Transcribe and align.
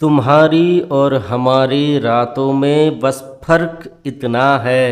तुम्हारी 0.00 0.80
और 0.92 1.14
हमारी 1.28 1.98
रातों 1.98 2.52
में 2.52 2.98
बस 3.00 3.20
फर्क 3.44 3.88
इतना 4.06 4.46
है 4.58 4.88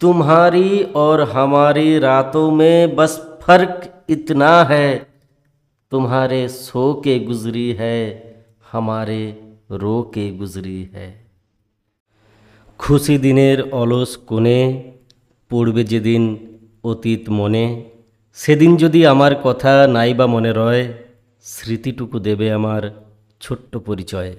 तुम्हारी 0.00 0.82
और 0.96 1.22
हमारी 1.30 1.98
रातों 1.98 2.50
में 2.50 2.96
बस 2.96 3.16
फर्क 3.42 3.88
इतना 4.10 4.52
है 4.64 4.88
तुम्हारे 5.92 6.46
सो 6.50 6.92
के 7.04 7.18
गुजरी 7.20 7.70
है 7.74 7.98
हमारे 8.72 9.22
रो 9.74 9.96
के 10.14 10.30
गुजरी 10.36 10.82
है 10.94 11.08
খুশি 12.80 13.14
দিনের 13.18 13.58
অলস 13.72 14.10
কোণে 14.28 14.60
পড়বে 15.50 15.82
যেদিন 15.84 16.22
অতীত 16.84 17.22
মনে 17.30 17.64
সেদিন 18.38 18.72
যদি 18.76 19.00
আমার 19.06 19.32
কথা 19.44 19.72
নাই 19.96 20.10
বা 20.18 20.26
মনে 20.26 20.50
রয় 20.52 20.82
স্মৃতিটুকু 21.44 22.16
দেবে 22.26 22.46
আমার 22.54 22.82
ছোট্ট 23.43 23.77
পরিচয়। 23.77 24.35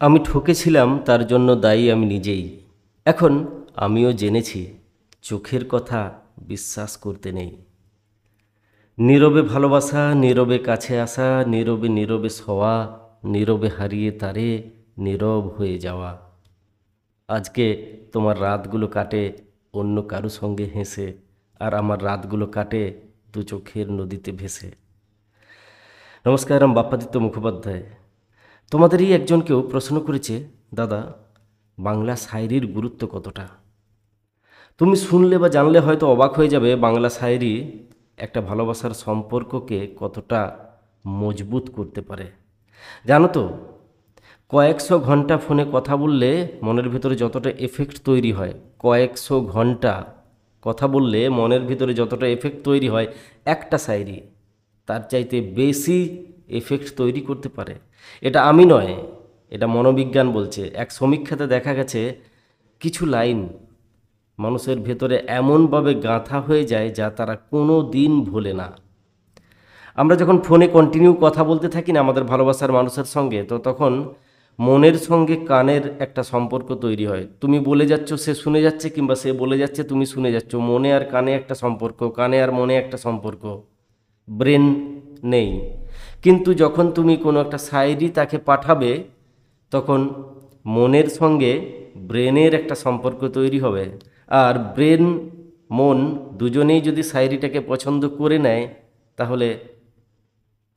আমি 0.00 0.18
ঠকেছিলাম, 0.24 0.98
তার 0.98 1.26
জন্য 1.26 1.54
দায়ী 1.54 1.90
আমি 1.90 2.06
নিজেই। 2.06 2.60
এখন 3.04 3.46
আমিও 3.76 4.12
জেনেছি, 4.12 4.74
চোখের 5.22 5.68
কথা 5.68 6.12
বিশ্বাস 6.38 6.96
করতে 6.96 7.32
নেই। 7.32 7.56
নীরবে 8.98 9.42
ভালোবাসা, 9.42 10.14
নীরবে 10.14 10.58
কাছে 10.58 11.00
আসা, 11.00 11.44
নীরবে 11.46 11.88
নীরবে 11.88 12.28
শোয়া, 12.28 12.98
নীরবে 13.24 13.68
হারিয়ে 13.68 14.10
তারে 14.10 14.70
নীরব 14.98 15.48
হয়ে 15.48 15.78
যাওয়া। 15.78 16.20
আজকে 17.28 17.64
তোমার 18.12 18.40
রাতগুলো 18.40 18.86
কাটে, 18.86 19.32
অন্য 19.72 20.02
কারও 20.02 20.28
সঙ্গে 20.28 20.64
হেসে, 20.64 21.14
আর 21.60 21.74
আমার 21.74 22.04
রাতগুলো 22.04 22.46
কাটে 22.46 23.00
দু 23.32 23.42
চোখের 23.42 23.92
নদীতে 23.92 24.32
ভেসে। 24.32 24.85
নমস্কার 26.28 26.64
আমি 26.64 26.74
বাপ্পাদিত্য 26.74 27.14
মুখোপাধ্যায়। 27.18 27.82
তোমাদেরই 28.70 29.08
একজন 29.12 29.40
কেউ 29.40 29.58
প্রশ্ন 29.72 30.00
করেছে, 30.00 30.34
দাদা, 30.74 31.00
বাংলা 31.78 32.14
শায়রির 32.16 32.66
গুরুত্ব 32.66 33.02
কতটা? 33.06 33.46
তুমি 34.80 34.96
শুনলে 34.96 35.38
বা 35.38 35.48
জানলে 35.48 35.78
হয়তো 35.78 36.04
অবাক 36.14 36.32
হয়ে 36.38 36.48
যাবে, 36.48 36.70
বাংলা 36.76 37.08
শায়রি 37.08 37.52
একটা 38.18 38.40
ভালোবাসার 38.40 38.94
সম্পর্ককে 39.04 39.78
কতটা 40.00 40.40
মজবুত 41.20 41.64
করতে 41.76 42.00
পারে। 42.00 42.26
জানো 43.06 43.28
তো, 43.28 43.44
কয়েকশো 44.52 44.94
ঘণ্টা 44.98 45.34
ফোনে 45.38 45.64
কথা 45.72 45.96
বললে 45.96 46.30
মনের 46.62 46.88
ভিতরে 46.88 47.14
যতটা 47.16 47.50
এফেক্ট 47.50 47.96
তৈরি 48.04 48.32
হয়, 48.32 48.54
কয়েকশো 48.78 49.36
ঘণ্টা 49.54 49.92
কথা 50.62 50.86
বললে 50.88 51.20
মনের 51.28 51.60
ভিতরে 51.60 51.94
যতটা 51.94 52.26
এফেক্ট 52.26 52.58
তৈরি 52.64 52.88
হয়, 52.88 53.06
একটা 53.44 53.78
শায়রি 53.86 54.18
তার 54.86 55.02
চাইতে 55.10 55.36
বেশি 55.40 55.98
এফেক্ট 56.48 56.88
তৈরি 56.96 57.20
করতে 57.20 57.48
পারে। 57.48 57.74
এটা 58.22 58.40
আমি 58.50 58.64
নয়, 58.64 58.94
এটা 59.50 59.66
মনোবিজ্ঞান 59.66 60.28
বলছে। 60.32 60.62
এক 60.74 60.88
সমীক্ষাতে 60.90 61.46
দেখা 61.46 61.72
গেছে, 61.74 62.00
কিছু 62.80 63.02
লাইন 63.06 63.48
মানুষের 64.38 64.78
ভেতরে 64.80 65.16
এমনভাবে 65.40 65.92
গাঁথা 65.94 66.40
হয়ে 66.40 66.64
যায় 66.64 66.88
যা 66.90 67.10
তারা 67.10 67.34
কোনো 67.50 67.82
দিন 67.82 68.12
ভোলে 68.24 68.52
না। 68.52 68.68
আমরা 69.96 70.14
যখন 70.16 70.36
ফোনে 70.38 70.66
কন্টিনিউ 70.68 71.12
কথা 71.20 71.44
বলতে 71.44 71.68
থাকি 71.68 71.90
না 71.92 71.98
আমাদের 72.00 72.24
ভালোবাসার 72.24 72.72
মানুষের 72.72 73.04
সঙ্গে, 73.04 73.40
তো 73.42 73.58
তখন 73.58 73.92
মনের 74.58 74.96
সঙ্গে 74.98 75.36
কানের 75.50 75.84
একটা 75.98 76.22
সম্পর্ক 76.22 76.68
তৈরি 76.74 77.06
হয়। 77.06 77.24
তুমি 77.40 77.58
বলে 77.58 77.86
যাচ্ছ, 77.86 78.10
সে 78.14 78.32
শুনে 78.34 78.60
যাচ্ছে 78.62 78.86
কিংবা 78.90 79.14
সে 79.14 79.32
বলে 79.32 79.56
যাচ্ছে, 79.58 79.82
তুমি 79.84 80.06
শুনে 80.06 80.30
যাচ্ছ। 80.32 80.52
মনে 80.54 80.94
আর 80.94 81.04
কানে 81.04 81.30
একটা 81.34 81.54
সম্পর্ক, 81.54 81.98
কানে 82.18 82.36
আর 82.42 82.50
মনে 82.52 82.74
একটা 82.76 82.96
সম্পর্ক। 82.96 83.44
ব্রেন 84.28 84.64
নেই। 85.24 85.48
কিন্তু 86.22 86.54
যখন 86.54 86.90
তুমি 86.90 87.16
কোনো 87.16 87.40
একটা 87.40 87.58
শায়রি 87.58 88.08
তাকে 88.08 88.38
পাঠাবে, 88.38 89.04
তখন 89.70 90.00
মনের 90.66 91.06
সঙ্গে 91.06 91.52
ব্রেনের 91.96 92.54
একটা 92.54 92.74
সম্পর্ক 92.74 93.28
তৈরি 93.28 93.60
হবে। 93.60 93.98
আর 94.28 94.54
ব্রেন, 94.58 95.30
মন 95.70 96.28
দুজনেই 96.32 96.80
যদি 96.80 97.02
শায়রিটাকে 97.02 97.60
পছন্দ 97.60 98.08
করে 98.08 98.38
নেয়, 98.38 98.74
তাহলে 99.16 99.58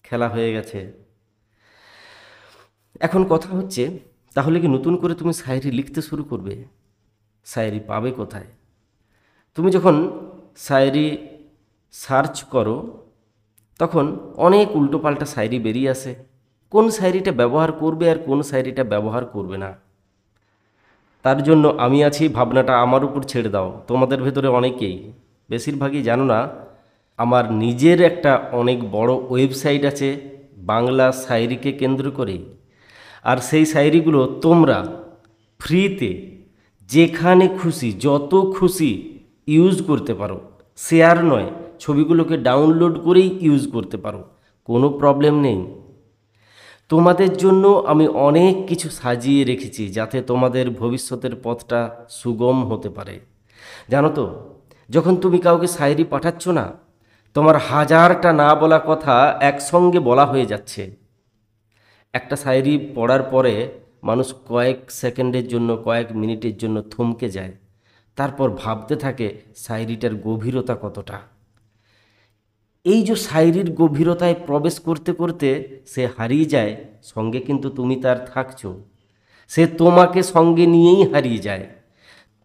খেলা 0.03 0.29
হয়ে 0.29 0.53
গেছে। 0.53 0.93
এখন 2.99 3.23
কথা 3.23 3.49
হচ্ছে, 3.49 3.99
তাহলে 4.35 4.59
কি 4.59 4.67
নতুন 4.67 4.97
করে 4.97 5.13
তুমি 5.15 5.33
শায়রি 5.33 5.71
লিখতে 5.71 6.01
শুরু 6.01 6.23
করবে? 6.23 6.63
শায়রি 7.45 7.79
পাবে 7.79 8.11
কোথায়? 8.11 8.49
তুমি 9.55 9.71
যখন 9.71 9.95
শায়রি 10.57 11.17
সার্চ 11.91 12.43
করো 12.43 13.05
তখন 13.79 14.17
অনেক 14.37 14.75
উল্টোপাল্টা 14.75 15.25
শায়রি 15.25 15.59
বেরিয়ে 15.59 15.89
আসে। 15.89 16.15
কোন 16.71 16.89
শায়রিটা 16.89 17.31
ব্যবহার 17.31 17.71
করবে 17.71 18.11
আর 18.11 18.17
কোন 18.17 18.41
শায়রিটা 18.41 18.83
ব্যবহার 18.83 19.25
করবে 19.25 19.57
না। 19.57 19.73
তার 21.23 21.43
জন্য 21.43 21.67
আমি 21.67 22.03
আছি, 22.03 22.27
ভাবনাটা 22.27 22.81
আমার 22.81 23.03
উপর 23.05 23.21
ছেড়ে 23.21 23.49
দাও। 23.49 23.81
তোমাদের 23.87 24.23
ভেতরে 24.23 24.47
অনেকেই, 24.47 25.11
বেশিরভাগই 25.49 26.01
জানো 26.01 26.25
না, 26.25 26.49
আমার 27.17 27.51
নিজের 27.51 28.01
একটা 28.01 28.31
অনেক 28.51 28.91
বড় 28.91 29.13
ওয়েবসাইট 29.29 29.85
আছে, 29.85 30.09
বাংলা 30.57 31.11
শায়রিকে 31.11 31.71
কেন্দ্র 31.71 32.11
করে। 32.11 32.37
আর 33.23 33.37
সেই 33.37 33.65
শায়রিগুলো 33.65 34.39
তোমরা 34.41 34.77
ফ্রিতে 35.59 36.11
যেখানে 36.89 37.47
খুশি, 37.61 37.91
যত 37.91 38.53
খুশি 38.57 39.19
ইউজ 39.47 39.81
করতে 39.81 40.13
পারো। 40.13 40.39
শেয়ার 40.77 41.25
নয় 41.25 41.49
ছবিগুলোকে 41.79 42.37
ডাউনলোড 42.37 42.99
করেই 43.03 43.37
ইউজ 43.41 43.71
করতে 43.71 43.97
পারো। 43.97 44.23
কোনো 44.63 44.89
প্রবলেম 44.89 45.39
নেই। 45.39 45.65
তোমাদের 46.89 47.37
জন্য 47.37 47.83
আমি 47.87 48.07
অনেক 48.07 48.67
কিছু 48.67 48.89
সাজিয়ে 48.89 49.43
রেখেছি 49.43 49.87
যাতে 49.87 50.21
তোমাদের 50.21 50.69
ভবিষ্যতের 50.69 51.31
পথটা 51.43 52.05
সুগম 52.09 52.65
হতে 52.65 52.89
পারে। 52.89 53.19
জানো 53.89 54.09
তো, 54.09 54.55
যখন 54.89 55.15
তুমি 55.15 55.37
কাউকে 55.37 55.67
শায়রি 55.67 56.03
পাঠাচ্ছ 56.03 56.47
না, 56.47 56.73
তোমার 57.33 57.57
হাজারটা 57.57 58.33
না 58.33 58.55
বলা 58.55 58.81
কথা 58.87 59.37
একসঙ্গে 59.41 59.99
বলা 59.99 60.25
হয়ে 60.25 60.45
যাচ্ছে। 60.45 60.95
একটা 62.13 62.35
শায়রি 62.35 62.91
পড়ার 62.95 63.23
পরে 63.23 63.69
মানুষ 64.03 64.33
কয়েক 64.47 64.91
সেকেন্ডের 64.91 65.47
জন্য, 65.47 65.81
কয়েক 65.85 66.07
মিনিটের 66.11 66.57
জন্য 66.57 66.81
থমকে 66.81 67.29
যায়। 67.29 67.51
তারপর 68.15 68.49
ভাবতে 68.49 68.95
থাকে 68.95 69.41
শায়রিটার 69.55 70.15
গভীরতা 70.15 70.77
কতটা। 70.81 71.19
এই 72.85 73.01
যে 73.03 73.15
শায়রির 73.15 73.69
গভীরতায় 73.71 74.35
প্রবেশ 74.47 74.75
করতে 74.79 75.11
করতে 75.13 75.49
সে 75.87 76.03
হারিয়ে 76.17 76.45
যায়, 76.45 76.73
সঙ্গে 77.03 77.39
কিন্তু 77.39 77.69
তুমি 77.69 77.95
তার 77.95 78.17
থাকছো। 78.33 78.69
সে 79.51 79.63
তোমাকে 79.67 80.23
সঙ্গে 80.23 80.65
নিয়েই 80.65 81.01
হারিয়ে 81.11 81.41
যায়। 81.41 81.65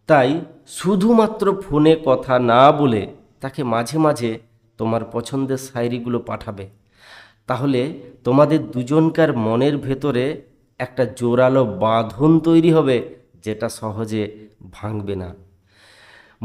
তাই 0.09 0.29
শুধুমাত্র 0.67 1.45
ফোনে 1.61 1.93
কথা 2.05 2.39
না 2.51 2.71
বলে 2.71 3.01
তাকে 3.41 3.61
মাঝে 3.63 3.97
মাঝে 3.97 4.31
তোমার 4.77 5.01
পছন্দের 5.11 5.57
শায়রিগুলো 5.57 6.19
পাঠাবে। 6.19 6.65
তাহলে 7.47 7.81
তোমাদের 8.23 8.59
দুজনকার 8.71 9.29
মনের 9.37 9.77
ভেতরে 9.77 10.25
একটা 10.79 11.03
জোরালো 11.19 11.63
বাঁধন 11.65 12.39
তৈরি 12.39 12.71
হবে, 12.71 12.97
যেটা 13.43 13.67
সহজে 13.69 14.23
ভাঙবে 14.71 15.15
না। 15.15 15.29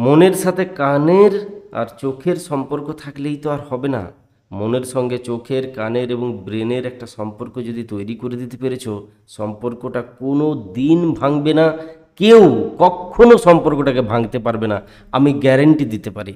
মনের 0.01 0.33
সাথে 0.33 0.65
কানের 0.65 1.33
আর 1.73 1.87
চোখের 1.99 2.37
সম্পর্ক 2.37 2.93
থাকলেই 2.93 3.37
তো 3.37 3.51
আর 3.51 3.59
হবে 3.69 3.89
না। 3.89 4.13
মনের 4.53 4.83
সঙ্গে 4.83 5.19
চোখের, 5.19 5.73
কানের 5.73 6.11
এবং 6.11 6.39
ব্রেনের 6.39 6.87
একটা 6.87 7.07
সম্পর্ক 7.07 7.55
যদি 7.59 7.83
তৈরি 7.83 8.15
করে 8.15 8.37
দিতে 8.37 8.57
পেরেছ, 8.57 8.89
সম্পর্কটা 9.29 10.03
কোনো 10.03 10.47
দিন 10.75 11.13
ভাঙবে 11.13 11.55
না। 11.55 11.79
কেউ 12.17 12.71
কখনো 12.79 13.39
সম্পর্কটাকে 13.39 14.01
ভাঙতে 14.01 14.39
পারবে 14.39 14.67
না। 14.67 14.83
আমি 15.13 15.33
গ্যারেন্টি 15.33 15.85
দিতে 15.85 16.11
পারি। 16.11 16.35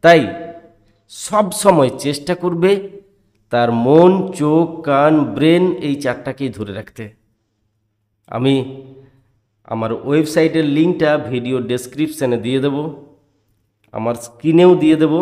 তাই 0.00 0.28
সব 1.08 1.52
সময় 1.52 1.90
চেষ্টা 1.98 2.34
করবে 2.34 2.90
তার 3.50 3.72
মন, 3.72 4.32
চোখ, 4.32 4.82
কান, 4.82 5.24
ব্রেন 5.24 5.72
এই 5.72 5.94
চারটাকেই 5.94 6.48
ধরে 6.48 6.72
রাখতে। 6.72 7.10
আমি 8.26 8.82
আমার 9.68 9.92
ওয়েবসাইটের 9.92 10.64
লিঙ্কটা 10.64 11.18
ভিডিও 11.18 11.56
ডেসক্রিপশানে 11.60 12.36
দিয়ে 12.36 12.60
দেব। 12.60 12.76
আমার 13.92 14.14
স্ক্রিনেও 14.14 14.74
দিয়ে 14.74 14.96
দেব। 14.96 15.14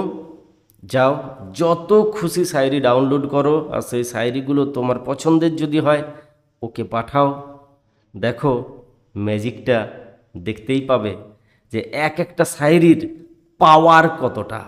যাও, 0.83 1.13
যত 1.55 1.91
খুশি 2.13 2.45
শায়রি 2.45 2.81
ডাউনলোড 2.81 3.27
করো 3.27 3.69
আর 3.71 3.81
সেই 3.81 4.05
শায়রিগুলো 4.05 4.65
তোমার 4.67 4.99
পছন্দের 4.99 5.57
যদি 5.57 5.79
হয়, 5.79 6.03
ওকে 6.63 6.85
পাঠাও। 6.85 7.29
দেখো, 8.17 8.53
ম্যাজিকটা 9.15 9.89
দেখতেই 10.37 10.81
পাবে 10.81 11.17
যে 11.73 11.81
এক 11.93 12.21
একটা 12.21 12.45
শায়রির 12.45 13.01
পাওয়ার 13.59 14.09
কতটা। 14.21 14.61